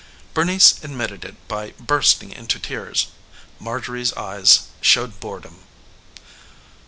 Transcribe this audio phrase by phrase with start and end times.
[0.33, 3.09] Bernice admitted it by bursting into tears.
[3.59, 5.59] Marjorie's eyes showed boredom.